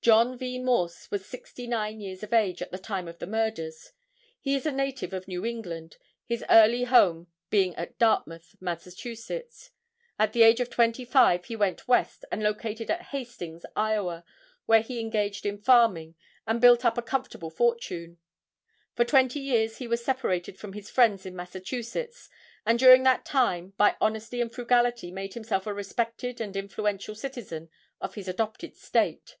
[0.00, 0.58] John V.
[0.58, 3.92] Morse was sixty nine years of age at the time of the murders.
[4.40, 8.84] He is a native of New England, his early home being at Dartmouth, Mass.
[10.18, 14.24] At the age of twenty five he went west and located at Hastings, Iowa,
[14.66, 16.16] where he engaged in farming,
[16.48, 18.18] and built up a comfortable fortune.
[18.96, 22.28] For twenty years he was separated from his friends in Massachusetts
[22.66, 27.70] and during that time, by honesty and frugality made himself a respected and influential citizen
[28.00, 29.36] of his adopted state.